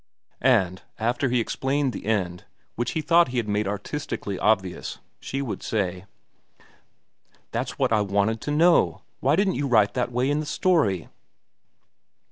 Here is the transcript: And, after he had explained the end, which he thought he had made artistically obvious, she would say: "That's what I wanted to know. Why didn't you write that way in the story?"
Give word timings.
And, 0.41 0.81
after 0.97 1.29
he 1.29 1.37
had 1.37 1.41
explained 1.43 1.93
the 1.93 2.07
end, 2.07 2.45
which 2.73 2.93
he 2.93 3.01
thought 3.01 3.27
he 3.27 3.37
had 3.37 3.47
made 3.47 3.67
artistically 3.67 4.39
obvious, 4.39 4.97
she 5.19 5.43
would 5.43 5.61
say: 5.61 6.05
"That's 7.51 7.77
what 7.77 7.93
I 7.93 8.01
wanted 8.01 8.41
to 8.41 8.49
know. 8.51 9.03
Why 9.19 9.35
didn't 9.35 9.53
you 9.61 9.67
write 9.67 9.93
that 9.93 10.11
way 10.11 10.31
in 10.31 10.39
the 10.39 10.47
story?" 10.47 11.07